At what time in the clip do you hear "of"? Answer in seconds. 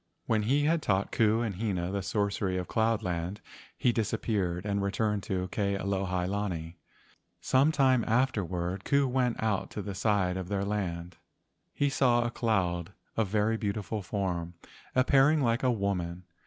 2.57-2.67, 10.37-10.47, 13.15-13.27